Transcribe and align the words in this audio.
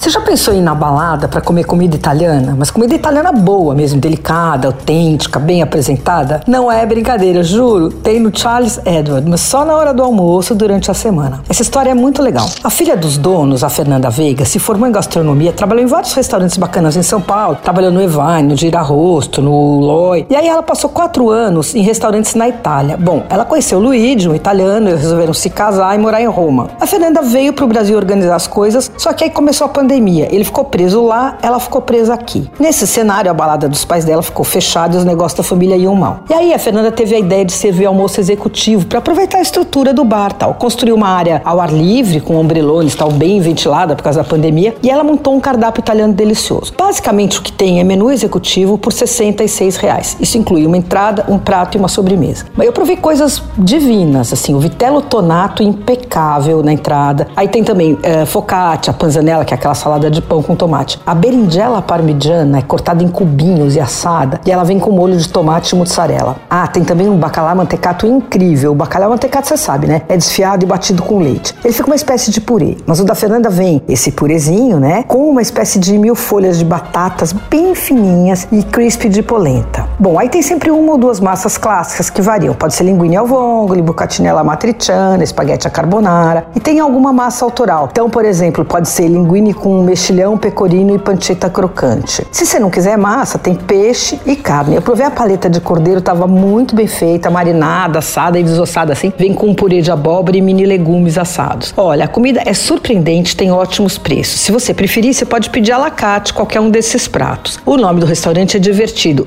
Você 0.00 0.10
já 0.10 0.20
pensou 0.20 0.54
em 0.54 0.58
ir 0.58 0.60
na 0.60 0.76
balada 0.76 1.26
para 1.26 1.40
comer 1.40 1.64
comida 1.64 1.96
italiana? 1.96 2.54
Mas 2.56 2.70
comida 2.70 2.94
italiana 2.94 3.32
boa 3.32 3.74
mesmo, 3.74 4.00
delicada, 4.00 4.68
autêntica, 4.68 5.40
bem 5.40 5.60
apresentada? 5.60 6.40
Não 6.46 6.70
é 6.70 6.86
brincadeira, 6.86 7.42
juro. 7.42 7.90
Tem 7.90 8.20
no 8.20 8.30
Charles 8.32 8.80
Edward, 8.86 9.28
mas 9.28 9.40
só 9.40 9.64
na 9.64 9.74
hora 9.74 9.92
do 9.92 10.00
almoço 10.00 10.54
durante 10.54 10.88
a 10.88 10.94
semana. 10.94 11.42
Essa 11.48 11.62
história 11.62 11.90
é 11.90 11.94
muito 11.94 12.22
legal. 12.22 12.48
A 12.62 12.70
filha 12.70 12.96
dos 12.96 13.18
donos, 13.18 13.64
a 13.64 13.68
Fernanda 13.68 14.08
Veiga, 14.08 14.44
se 14.44 14.60
formou 14.60 14.88
em 14.88 14.92
gastronomia, 14.92 15.52
trabalhou 15.52 15.82
em 15.82 15.88
vários 15.88 16.12
restaurantes 16.12 16.56
bacanas 16.56 16.94
em 16.94 17.02
São 17.02 17.20
Paulo. 17.20 17.58
Trabalhou 17.60 17.90
no 17.90 18.00
Evine, 18.00 18.50
no 18.50 18.56
Girarosto, 18.56 19.42
no 19.42 19.80
Loi. 19.80 20.24
E 20.30 20.36
aí 20.36 20.46
ela 20.46 20.62
passou 20.62 20.90
quatro 20.90 21.28
anos 21.28 21.74
em 21.74 21.82
restaurantes 21.82 22.36
na 22.36 22.48
Itália. 22.48 22.96
Bom, 22.96 23.24
ela 23.28 23.44
conheceu 23.44 23.80
Luigi, 23.80 24.28
um 24.28 24.34
italiano, 24.36 24.90
eles 24.90 25.00
resolveram 25.00 25.34
se 25.34 25.50
casar 25.50 25.96
e 25.96 25.98
morar 25.98 26.22
em 26.22 26.28
Roma. 26.28 26.68
A 26.80 26.86
Fernanda 26.86 27.20
veio 27.20 27.52
para 27.52 27.64
o 27.64 27.68
Brasil 27.68 27.96
organizar 27.96 28.36
as 28.36 28.46
coisas, 28.46 28.92
só 28.96 29.12
que 29.12 29.24
aí 29.24 29.30
começou 29.30 29.64
a 29.64 29.68
pandemia 29.68 29.87
pandemia. 29.88 30.28
Ele 30.30 30.44
ficou 30.44 30.64
preso 30.64 31.02
lá, 31.02 31.38
ela 31.40 31.58
ficou 31.58 31.80
presa 31.80 32.12
aqui. 32.12 32.48
Nesse 32.60 32.86
cenário, 32.86 33.30
a 33.30 33.34
balada 33.34 33.66
dos 33.68 33.86
pais 33.86 34.04
dela 34.04 34.22
ficou 34.22 34.44
fechada 34.44 34.94
e 34.94 34.98
os 34.98 35.04
negócios 35.04 35.38
da 35.38 35.42
família 35.42 35.76
iam 35.76 35.94
mal. 35.94 36.20
E 36.28 36.34
aí 36.34 36.52
a 36.52 36.58
Fernanda 36.58 36.92
teve 36.92 37.14
a 37.14 37.18
ideia 37.18 37.44
de 37.44 37.52
servir 37.52 37.86
almoço 37.86 38.20
executivo 38.20 38.84
para 38.84 38.98
aproveitar 38.98 39.38
a 39.38 39.40
estrutura 39.40 39.94
do 39.94 40.04
bar, 40.04 40.32
tal. 40.34 40.54
Construiu 40.54 40.94
uma 40.94 41.08
área 41.08 41.40
ao 41.42 41.58
ar 41.58 41.72
livre 41.72 42.20
com 42.20 42.36
ombrelones, 42.36 42.94
tal, 42.94 43.10
bem 43.10 43.40
ventilada 43.40 43.96
por 43.96 44.02
causa 44.02 44.22
da 44.22 44.28
pandemia, 44.28 44.74
e 44.82 44.90
ela 44.90 45.02
montou 45.02 45.34
um 45.34 45.40
cardápio 45.40 45.80
italiano 45.80 46.12
delicioso. 46.12 46.74
Basicamente 46.76 47.38
o 47.38 47.42
que 47.42 47.50
tem 47.50 47.80
é 47.80 47.84
menu 47.84 48.10
executivo 48.10 48.76
por 48.76 48.92
66 48.92 49.76
reais. 49.76 50.16
Isso 50.20 50.36
inclui 50.36 50.66
uma 50.66 50.76
entrada, 50.76 51.24
um 51.28 51.38
prato 51.38 51.76
e 51.76 51.78
uma 51.78 51.88
sobremesa. 51.88 52.44
Mas 52.54 52.66
eu 52.66 52.72
provei 52.72 52.96
coisas 52.96 53.42
divinas, 53.56 54.32
assim, 54.32 54.54
o 54.54 54.60
vitello 54.60 55.00
tonato 55.00 55.62
impecável 55.62 56.62
na 56.62 56.72
entrada. 56.72 57.28
Aí 57.34 57.48
tem 57.48 57.64
também 57.64 57.98
é, 58.02 58.26
focaccia, 58.26 58.92
panzanella, 58.92 59.44
que 59.44 59.54
é 59.54 59.56
aquela 59.56 59.77
salada 59.78 60.10
de 60.10 60.20
pão 60.20 60.42
com 60.42 60.54
tomate. 60.54 61.00
A 61.06 61.14
berinjela 61.14 61.80
parmigiana 61.80 62.58
é 62.58 62.62
cortada 62.62 63.02
em 63.02 63.08
cubinhos 63.08 63.74
e 63.74 63.80
assada 63.80 64.40
e 64.44 64.50
ela 64.50 64.64
vem 64.64 64.78
com 64.78 64.90
molho 64.90 65.16
de 65.16 65.28
tomate 65.28 65.74
e 65.74 65.78
mussarela. 65.78 66.36
Ah, 66.50 66.66
tem 66.66 66.84
também 66.84 67.08
um 67.08 67.16
bacalhau 67.16 67.56
mantecato 67.56 68.06
incrível. 68.06 68.72
O 68.72 68.74
bacalhau 68.74 69.10
mantecato 69.10 69.48
você 69.48 69.56
sabe, 69.56 69.86
né? 69.86 70.02
É 70.08 70.16
desfiado 70.16 70.64
e 70.64 70.66
batido 70.66 71.02
com 71.02 71.18
leite. 71.20 71.54
Ele 71.64 71.72
fica 71.72 71.88
uma 71.88 71.96
espécie 71.96 72.30
de 72.30 72.40
purê, 72.40 72.76
mas 72.86 73.00
o 73.00 73.04
da 73.04 73.14
Fernanda 73.14 73.48
vem 73.48 73.82
esse 73.88 74.12
purezinho, 74.12 74.78
né? 74.78 75.04
Com 75.04 75.30
uma 75.30 75.40
espécie 75.40 75.78
de 75.78 75.96
mil 75.96 76.14
folhas 76.14 76.58
de 76.58 76.64
batatas 76.64 77.32
bem 77.32 77.74
fininhas 77.74 78.46
e 78.52 78.62
crisp 78.62 79.08
de 79.08 79.22
polenta. 79.22 79.87
Bom, 80.00 80.16
aí 80.16 80.28
tem 80.28 80.40
sempre 80.42 80.70
uma 80.70 80.92
ou 80.92 80.98
duas 80.98 81.18
massas 81.18 81.58
clássicas 81.58 82.08
que 82.08 82.22
variam. 82.22 82.54
Pode 82.54 82.72
ser 82.72 82.84
linguine 82.84 83.16
al 83.16 83.26
vongole, 83.26 83.82
bucatine 83.82 84.28
matriciana, 84.44 85.24
espaguete 85.24 85.66
à 85.66 85.70
carbonara. 85.70 86.46
E 86.54 86.60
tem 86.60 86.78
alguma 86.78 87.12
massa 87.12 87.44
autoral. 87.44 87.88
Então, 87.90 88.08
por 88.08 88.24
exemplo, 88.24 88.64
pode 88.64 88.88
ser 88.88 89.08
linguine 89.08 89.52
com 89.52 89.82
mexilhão, 89.82 90.38
pecorino 90.38 90.94
e 90.94 91.00
panceta 91.00 91.50
crocante. 91.50 92.24
Se 92.30 92.46
você 92.46 92.60
não 92.60 92.70
quiser 92.70 92.96
massa, 92.96 93.40
tem 93.40 93.56
peixe 93.56 94.20
e 94.24 94.36
carne. 94.36 94.76
Eu 94.76 94.82
provei 94.82 95.04
a 95.04 95.10
paleta 95.10 95.50
de 95.50 95.60
cordeiro, 95.60 95.98
estava 95.98 96.28
muito 96.28 96.76
bem 96.76 96.86
feita, 96.86 97.28
marinada, 97.28 97.98
assada 97.98 98.38
e 98.38 98.44
desossada 98.44 98.92
assim. 98.92 99.12
Vem 99.18 99.34
com 99.34 99.48
um 99.48 99.54
purê 99.54 99.80
de 99.80 99.90
abóbora 99.90 100.36
e 100.36 100.40
mini 100.40 100.64
legumes 100.64 101.18
assados. 101.18 101.74
Olha, 101.76 102.04
a 102.04 102.08
comida 102.08 102.40
é 102.46 102.54
surpreendente, 102.54 103.36
tem 103.36 103.50
ótimos 103.50 103.98
preços. 103.98 104.42
Se 104.42 104.52
você 104.52 104.72
preferir, 104.72 105.12
você 105.12 105.24
pode 105.24 105.50
pedir 105.50 105.72
alacate, 105.72 106.32
qualquer 106.32 106.60
um 106.60 106.70
desses 106.70 107.08
pratos. 107.08 107.58
O 107.66 107.76
nome 107.76 107.98
do 107.98 108.06
restaurante 108.06 108.56
é 108.56 108.60
divertido, 108.60 109.26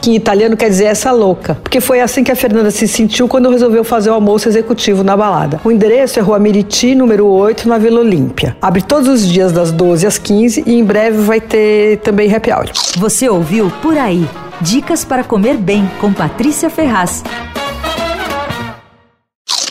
Que 0.00 0.10
em 0.10 0.16
italiano 0.16 0.56
quer 0.56 0.70
dizer 0.70 0.86
essa 0.86 1.12
louca, 1.12 1.58
porque 1.62 1.80
foi 1.80 2.00
assim 2.00 2.24
que 2.24 2.32
a 2.32 2.36
Fernanda 2.36 2.70
se 2.70 2.88
sentiu 2.88 3.28
quando 3.28 3.50
resolveu 3.50 3.84
fazer 3.84 4.10
o 4.10 4.14
almoço 4.14 4.48
executivo 4.48 5.04
na 5.04 5.16
balada. 5.16 5.60
O 5.64 5.70
endereço 5.70 6.18
é 6.18 6.22
Rua 6.22 6.38
Miriti, 6.38 6.94
número 6.94 7.26
8, 7.26 7.68
na 7.68 7.76
Vila 7.76 8.00
Olímpia. 8.00 8.56
Abre 8.60 8.82
todos 8.82 9.08
os 9.08 9.26
dias 9.26 9.42
dias 9.42 9.52
das 9.52 9.72
12 9.72 10.06
às 10.06 10.18
15 10.18 10.64
e 10.66 10.74
em 10.74 10.84
breve 10.84 11.18
vai 11.22 11.40
ter 11.40 11.98
também 11.98 12.32
happy 12.32 12.52
hour. 12.52 12.70
Você 12.96 13.28
ouviu 13.28 13.70
Por 13.82 13.98
Aí. 13.98 14.28
Dicas 14.60 15.04
para 15.04 15.24
comer 15.24 15.56
bem 15.56 15.90
com 16.00 16.12
Patrícia 16.12 16.70
Ferraz. 16.70 17.24